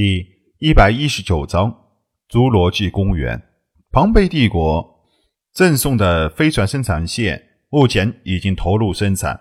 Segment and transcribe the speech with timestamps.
[0.00, 0.28] 第
[0.60, 1.76] 一百一十九章
[2.30, 3.42] 侏罗纪公园。
[3.90, 5.02] 庞贝帝国
[5.52, 9.40] 赠送的飞船生产线目前已经投入生产，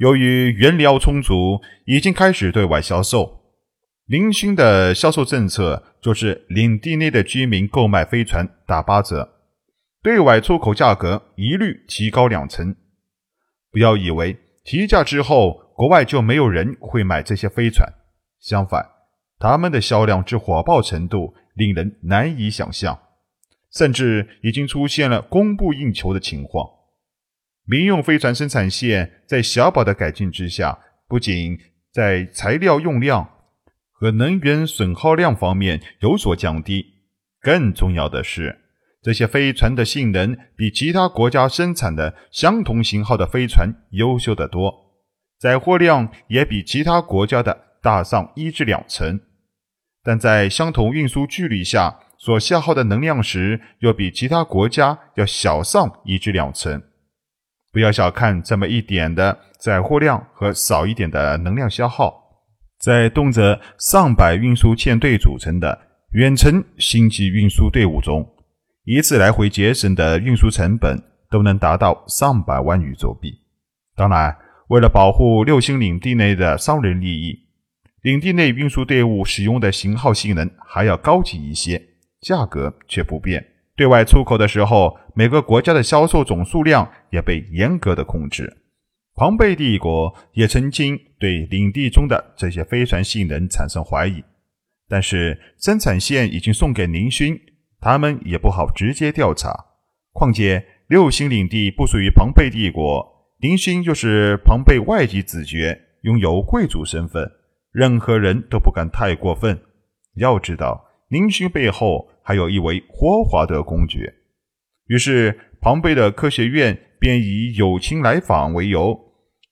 [0.00, 3.52] 由于原料充足，已经开始对外销售。
[4.06, 9.28] 零星的销售政策就是领地内的居民购买飞船打八折，
[10.02, 12.74] 对外出口价格一律提高两成。
[13.70, 17.88] 不要以为提价之后，国外就没有人会买这些飞船，
[18.40, 18.97] 相反。
[19.38, 22.98] 他们的销量之火爆程度令人难以想象，
[23.72, 26.66] 甚至已经出现了供不应求的情况。
[27.64, 31.58] 民用飞船生产线在小宝的改进之下，不仅
[31.92, 33.28] 在材料用量
[33.92, 36.84] 和能源损耗量方面有所降低，
[37.40, 38.58] 更重要的是，
[39.02, 44.72] 这些飞船的性能比其他国家生产的相同型号的飞船优秀得多，
[45.38, 49.20] 载货量也比其他国家的大上一至两成。
[50.08, 56.82] 但在相同运输距离下所消耗的能量时，又比其他国家要小上一至两成。
[57.70, 62.14] 不要小看这么一点的载货量和少一点的能量消耗，
[62.80, 65.78] 在动辄上百运输舰队组成的
[66.12, 68.26] 远程星际运输队伍中，
[68.84, 70.98] 一次来回节省的运输成本
[71.30, 73.30] 都能达到上百万宇宙币。
[73.94, 74.34] 当然，
[74.68, 77.47] 为了保护六星领地内的商人利益。
[78.08, 81.88] 领地内运输队伍使用的型号性能还要高级一些，
[82.22, 83.46] 价格却不变。
[83.76, 88.62] 对外出口的时候，每个国家的销售总数量也被严格的控制。
[89.14, 94.24] 庞贝帝国也曾经对领地中的这些飞船性能产生怀疑，
[94.88, 97.38] 但是生产线已经送给宁勋，
[97.78, 99.66] 他们也不好直接调查。
[100.14, 103.06] 况且六星领地不属于庞贝帝国，
[103.42, 107.30] 宁勋又是庞贝外籍子爵，拥有贵族身份。
[107.72, 109.60] 任何人都不敢太过分。
[110.14, 114.14] 要知道，宁勋背后还有一位霍华德公爵。
[114.86, 118.98] 于是，庞贝的科学院便以友情来访为由，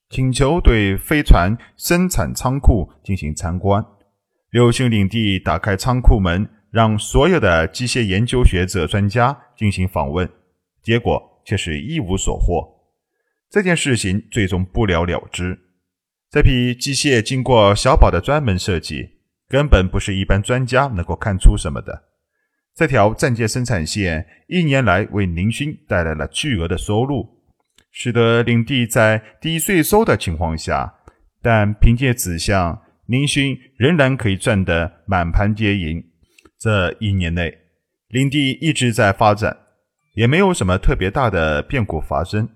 [0.09, 3.84] 请求对飞船生产仓库进行参观。
[4.50, 10.28] 六星领地打开仓库门，让所有的机械研究学者、专家进行访问，
[10.83, 12.66] 结果却是一无所获。
[13.50, 15.66] 这件事情最终不了了之。
[16.31, 19.10] 这批机械经过小宝的专门设计，
[19.48, 22.04] 根本不是一般专家能够看出什么的。
[22.75, 27.26] 这条战舰生产线一年来为宁勋带来了巨额的收入，
[27.91, 30.92] 使得领地在低税收的情况下，
[31.41, 36.04] 但凭借此项，宁勋仍然可以赚得满盘皆赢。
[36.59, 37.56] 这一年内，
[38.09, 39.56] 领地一直在发展，
[40.15, 42.48] 也没有什么特别大的变故发生，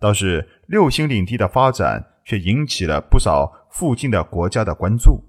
[0.00, 2.13] 倒是六星领地的发展。
[2.24, 5.24] 却引起了不少附近的国家的关注，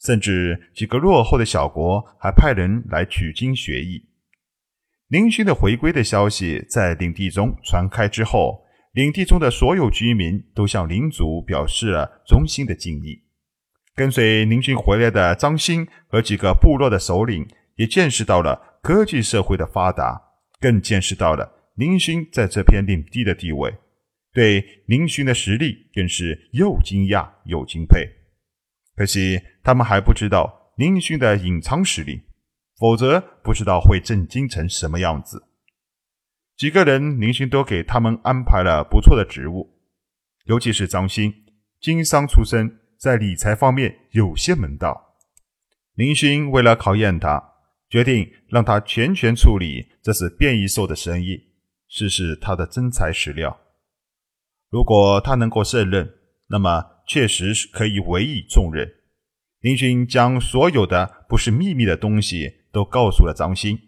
[0.00, 4.08] 甚至几个落后的小国还派人来取经学艺。
[5.08, 13.22] 林勋的回归的消息在领地中传开之后，领地中的所有居民都向领主表示了衷心的敬意。
[13.94, 17.46] 跟随林勋回来的张欣和几个部落的首领
[17.76, 20.20] 也见识到了科技社会的发达，
[20.60, 23.74] 更见识到了林勋在这片领地的地位。
[24.36, 28.06] 对宁勋的实力更是又惊讶又敬佩，
[28.94, 32.20] 可惜他们还不知道宁勋的隐藏实力，
[32.78, 35.42] 否则不知道会震惊成什么样子。
[36.54, 39.80] 几个人，宁勋都给他们安排了不错的职务，
[40.44, 41.32] 尤其是张鑫，
[41.80, 45.16] 经商出身，在理财方面有些门道。
[45.94, 47.42] 宁勋为了考验他，
[47.88, 51.42] 决定让他全权处理这次变异兽的生意，
[51.88, 53.58] 试试他的真材实料。
[54.70, 56.10] 如果他能够胜任，
[56.48, 58.88] 那么确实是可以委以重任。
[59.60, 63.78] 林勋将所有的不是秘密的东西都告诉了张欣，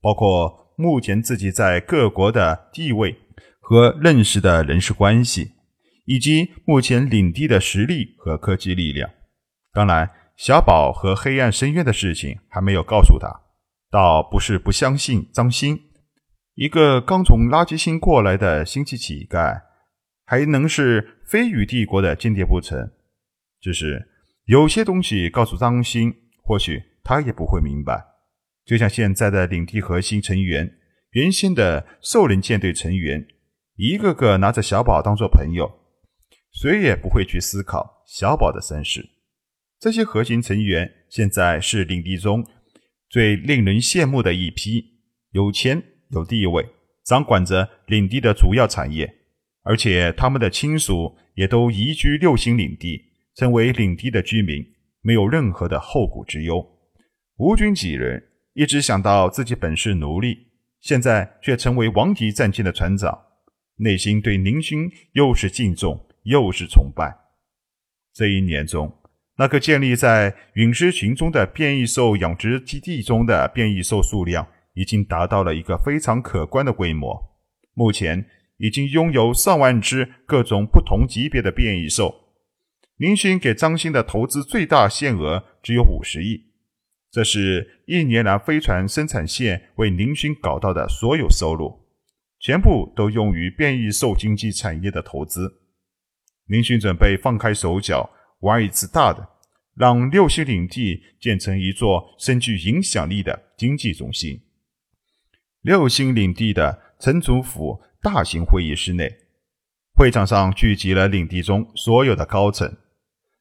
[0.00, 3.16] 包括目前自己在各国的地位
[3.60, 5.52] 和认识的人事关系，
[6.04, 9.10] 以及目前领地的实力和科技力量。
[9.72, 13.28] 当然，小宝和黑暗深渊的事情还没有告诉他。
[13.90, 15.80] 倒不是不相信张欣，
[16.54, 19.62] 一个刚从垃圾星过来的星际乞丐。
[20.26, 22.90] 还能是飞羽帝国的间谍不成？
[23.60, 24.08] 只是
[24.44, 26.12] 有些东西告诉张鑫，
[26.42, 28.04] 或许他也不会明白。
[28.64, 30.76] 就像现在的领地核心成员，
[31.10, 33.24] 原先的兽人舰队成员，
[33.76, 35.70] 一个个拿着小宝当做朋友，
[36.52, 39.08] 谁也不会去思考小宝的身世。
[39.78, 42.44] 这些核心成员现在是领地中
[43.08, 44.84] 最令人羡慕的一批，
[45.30, 45.80] 有钱
[46.10, 46.66] 有地位，
[47.04, 49.14] 掌管着领地的主要产业。
[49.66, 54.64] 而且他们的亲属也都移居六星领地，成为领地的居民，
[55.02, 56.64] 没有任何的后顾之忧。
[57.38, 58.22] 吴军几人，
[58.54, 60.46] 一直想到自己本是奴隶，
[60.80, 63.18] 现在却成为王级战舰的船长，
[63.78, 67.16] 内心对宁勋又是敬重又是崇拜。
[68.14, 68.96] 这一年中，
[69.36, 77.36] 那个建立在陨石群中的变异兽养殖基地中的变异兽数量，已经达到了一个非常可观的规模。
[77.74, 78.24] 目前
[78.58, 82.14] 已经拥有上万只各种不同级别的变异兽。
[82.96, 86.46] 林勋给张鑫的投资最大限额只有五十亿，
[87.10, 91.86] 这是一年来飞船生产线为林勋搞到的所有收入，
[92.40, 95.60] 全部都用于变异兽经济产业的投资。
[96.46, 98.08] 林勋准备放开手脚
[98.40, 99.28] 玩一次大的，
[99.74, 104.40] 让六星领地建成一座深具影响力的经济中心。
[105.60, 109.18] 六星领地的城主府大型会议室内，
[109.94, 112.76] 会场上聚集了领地中所有的高层。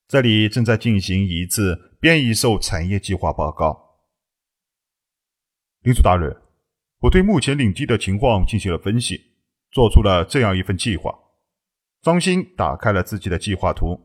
[0.08, 3.98] 这里正在进行一次变异兽产业计划报告。
[5.82, 6.42] 领主大人，
[7.02, 9.34] 我对目前领地的情况进行了分析，
[9.72, 11.14] 做出了这样一份计划。
[12.02, 14.00] 张鑫打开了自己的计划图。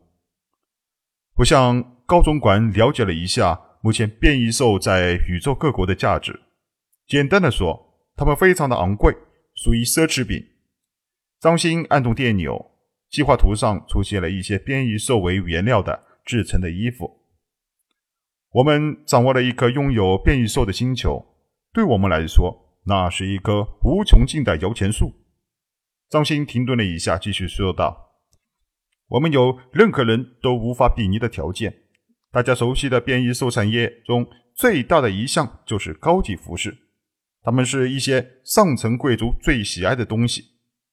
[1.37, 6.41] 我向高总管了解了一下目前变异兽在宇宙各国的价值。
[7.07, 9.15] 简单的说，他们非常的昂贵，
[9.61, 10.43] 属于奢侈品。
[11.39, 12.71] 张鑫按动电钮。
[13.11, 17.27] 计划图上出现了一些变异兽为原料的制成的衣服。
[18.53, 21.35] 我们掌握了一颗拥有变异兽的星球，
[21.73, 25.11] 对我们来说，那是一棵无穷尽的摇钱树。
[26.09, 28.13] 张鑫停顿了一下，继续说道
[29.09, 31.81] ：“我们有任何人都无法比拟的条件。
[32.31, 34.25] 大家熟悉的变异兽产业中
[34.55, 36.77] 最大的一项就是高级服饰，
[37.41, 40.45] 它们是一些上层贵族最喜爱的东西，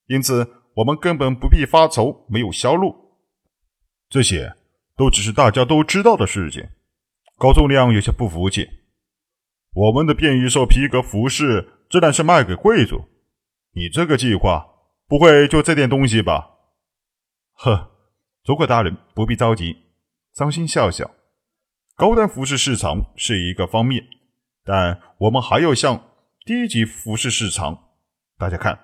[0.06, 2.94] 因此。”我们根本不必发愁没有销路，
[4.08, 4.54] 这些
[4.96, 6.68] 都只是大家都知道的事情。
[7.36, 8.68] 高仲亮有些不服气
[9.74, 13.08] ：“我们的变异兽皮革服饰自然是卖给贵族，
[13.72, 14.68] 你这个计划
[15.08, 16.48] 不会就这点东西吧？”
[17.58, 17.90] 呵，
[18.44, 19.78] 主管大人不必着急。
[20.32, 21.10] 张鑫笑笑
[21.96, 24.06] ：“高端服饰市场是一个方面，
[24.62, 26.07] 但我们还要向
[26.48, 27.90] 低级服饰市场。
[28.38, 28.78] 大家看。”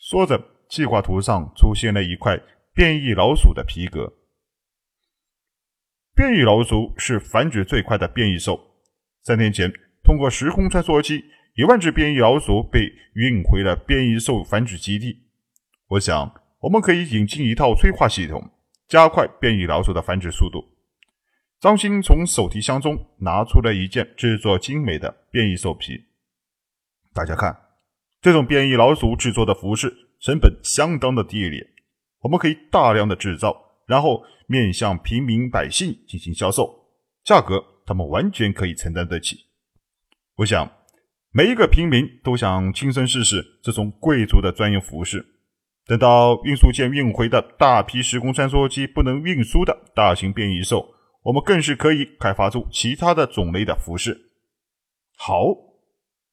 [0.00, 0.48] 说着。
[0.72, 2.40] 计划图上出现了一块
[2.72, 4.10] 变异老鼠的皮革。
[6.14, 8.58] 变异老鼠是繁殖最快的变异兽。
[9.22, 9.70] 三天前，
[10.02, 11.26] 通过时空穿梭机，
[11.56, 15.26] 一万只变异老鼠被运回了变异兽繁殖基地。
[15.88, 18.50] 我想，我们可以引进一套催化系统，
[18.88, 20.64] 加快变异老鼠的繁殖速度。
[21.60, 26.06] 张鑫从手提箱中拿出了一件制作精美的变异兽皮。
[27.14, 27.56] 大家看，
[28.20, 30.08] 这种变异老鼠制作的服饰。
[30.22, 31.66] 成本相当的低廉，
[32.20, 33.56] 我们可以大量的制造，
[33.88, 36.86] 然后面向平民百姓进行销售，
[37.24, 39.36] 价格他们完全可以承担得起。
[40.36, 40.70] 我想，
[41.32, 45.26] 每一个平民都想亲身试试这种贵族的专用服饰。
[45.86, 50.94] 等到运输舰运回的大批时空穿梭机不能运输的大型变异兽，
[51.24, 54.30] 我们更是可以开发出其他的种类的服饰。
[55.16, 55.48] 好，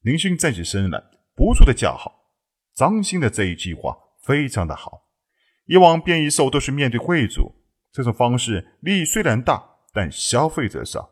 [0.02, 1.04] 林勋站起身来，
[1.36, 2.32] 不住的叫好。
[2.74, 5.10] 张鑫的这一计划非常的好。
[5.66, 7.54] 以往变异兽都是面对贵族，
[7.92, 9.62] 这种方式利益虽然大，
[9.94, 11.10] 但消费者少。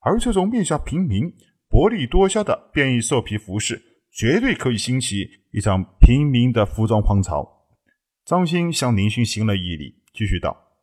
[0.00, 1.32] 而这种面向平民、
[1.68, 3.80] 薄利多销的变异兽皮服饰，
[4.12, 7.68] 绝对可以兴起一场平民的服装狂潮。
[8.24, 10.74] 张鑫向林勋行了一礼，继续道：“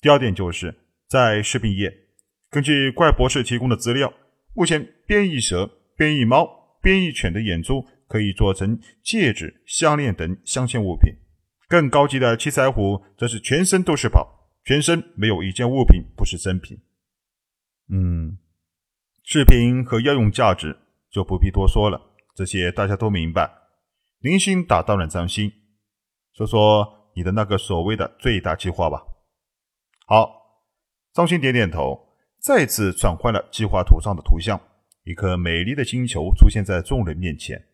[0.00, 0.74] 第二点就是
[1.08, 1.92] 在食品业，
[2.48, 4.12] 根据怪博士提供的资料，
[4.54, 6.55] 目前变异蛇、变异猫、
[6.86, 11.12] 变异犬的眼珠。”可以做成戒指、项链等镶嵌物品。
[11.66, 16.78] 更高级的七彩虎则是全身都是宝，全身没有一件物品不是真品。
[17.90, 18.38] 嗯，
[19.24, 20.78] 饰品和药用价值
[21.10, 22.00] 就不必多说了，
[22.32, 23.50] 这些大家都明白。
[24.20, 25.52] 林星打断了张鑫，
[26.32, 29.02] 说说你的那个所谓的最大计划吧。
[30.06, 30.62] 好，
[31.12, 34.60] 张鑫点点头，再次转换了计划图上的图像，
[35.06, 37.64] 一颗美丽的星球出现在众人面前。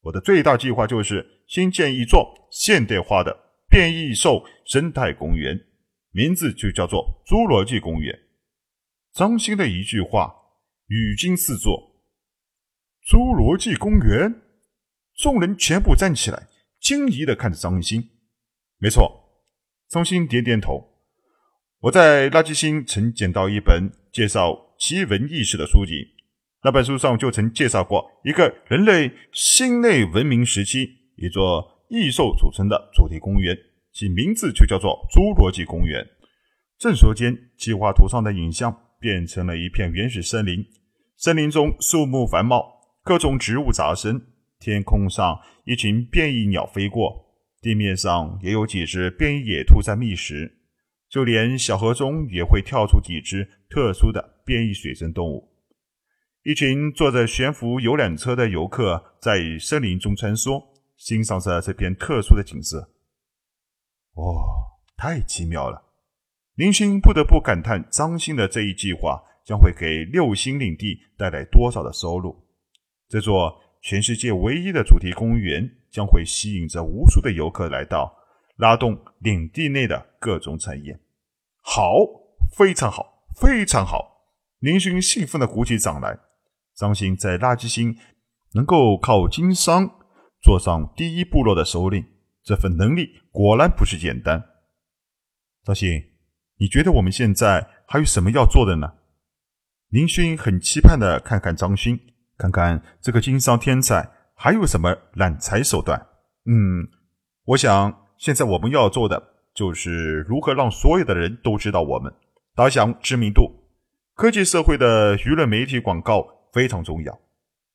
[0.00, 3.34] 我的最大计划就是新建一座现代化的
[3.70, 5.56] 变异兽生态公园，
[6.10, 8.18] 名字就叫做侏罗纪公园。
[9.12, 10.34] 张鑫的一句话，
[10.88, 12.02] 语惊四座。
[13.08, 14.42] 侏罗纪公园，
[15.14, 16.48] 众人全部站起来，
[16.80, 18.02] 惊疑的看着张鑫。
[18.78, 19.44] 没错，
[19.88, 20.98] 张鑫点点头。
[21.82, 26.17] 我在垃圾星曾捡到一本介绍奇闻异事的书籍。
[26.64, 33.56] 那本书上就曾介绍过一个人类新类文明时期一座异兽组成的主题公园，
[33.92, 36.04] 其名字就叫做侏罗纪公园。
[36.78, 40.64] 正说间，计划图上的影像变成了一片原始森林，
[41.16, 42.64] 森林中树木繁茂，
[43.02, 44.20] 各种植物杂生。
[44.60, 47.24] 天空上一群变异鸟飞过，
[47.62, 50.58] 地面上也有几只变异野兔在觅食，
[51.08, 55.48] 就连小河中也会跳出几只特殊的变异水生动物。
[56.48, 60.64] 一群坐着悬浮游览车的游客在森林中穿梭，
[60.96, 62.88] 欣赏着这片特殊的景色。
[64.14, 64.32] 哦，
[64.96, 65.82] 太奇妙了！
[66.54, 69.22] 林勋不得不感叹张鑫的这一计划。
[69.44, 72.36] 将会给六星领地带来多少的收入？
[73.08, 78.14] 这座全世界唯一的主题公园将会吸引着无数的游客来到，
[78.56, 80.98] 拉动领地内的各种产业。
[81.62, 81.94] 好，
[82.54, 84.22] 非常好，非常好！
[84.58, 86.18] 林勋兴奋的鼓起掌来。
[86.78, 87.96] 张鑫在垃圾星
[88.54, 89.90] 能够靠经商
[90.40, 92.04] 做上第一部落的首领，
[92.44, 94.40] 这份能力果然不是简单。
[95.64, 96.04] 张鑫，
[96.58, 98.92] 你觉得我们现在还有什么要做的呢？
[99.88, 101.98] 林勋很期盼的看看张勋，
[102.36, 106.00] 看看这个经商天才还有什么揽财手段。
[106.46, 106.86] 嗯，
[107.44, 109.20] 我想现在我们要做的
[109.52, 112.14] 就是如何让所有的人都知道我们，
[112.54, 113.64] 打响知名度。
[114.14, 117.20] 科技社会的舆论媒体广告非常重要，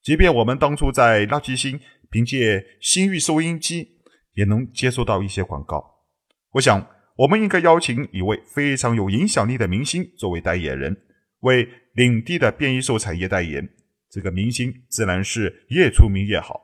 [0.02, 4.02] 即便我们当初在垃圾星凭借星域收音机
[4.34, 6.04] 也能接收到一些广告。
[6.52, 6.86] 我想
[7.16, 10.98] 我们应该邀请一位非常有影响力的明星作为代言人。
[11.44, 13.70] 为领地的变异兽产业代言，
[14.10, 16.60] 这个明星自然是越出名越好。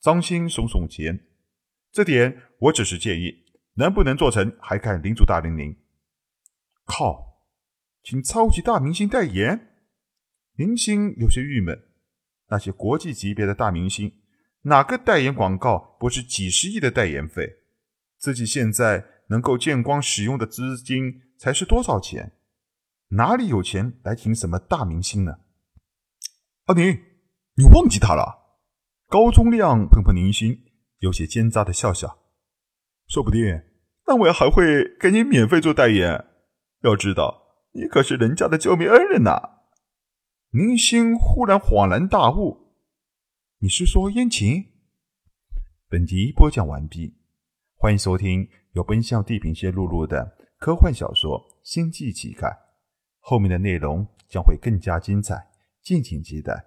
[0.00, 1.26] 张鑫耸耸肩，
[1.90, 3.42] 这点我只是建议，
[3.74, 5.76] 能不能做成还看领主大人您。
[6.84, 7.40] 靠，
[8.04, 9.69] 请超级大明星代言，
[10.60, 11.86] 林星有些郁闷。
[12.50, 14.12] 那些国际级别的大明星，
[14.64, 17.48] 哪个代言广告不是几十亿的代言费？
[18.18, 22.32] 自己现在能够见光使用的资金才是多少钱？
[23.12, 25.38] 哪里有钱来请什么大明星呢？
[26.66, 27.00] 阿宁，
[27.54, 28.58] 你忘记他了？
[29.08, 30.66] 高宗亮碰碰宁心，
[30.98, 32.18] 有些奸诈的笑笑。
[33.08, 33.62] 说不定
[34.06, 36.26] 那我还会给你免费做代言。
[36.82, 39.59] 要知道，你可是人家的救命恩人呐！
[40.52, 42.74] 明星忽然恍然大悟
[43.62, 44.64] ：“你是说燕琴？”
[45.88, 47.14] 本集播讲完毕，
[47.76, 52.48] 欢迎收听由奔向地平线录入的科幻小说《星际乞丐》。
[53.20, 55.50] 后面的内容将会更加精彩，
[55.82, 56.64] 敬请期待。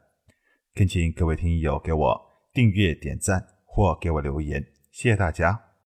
[0.74, 2.22] 恳请各位听友给我
[2.54, 5.73] 订阅、点赞或给我留言，谢谢大家。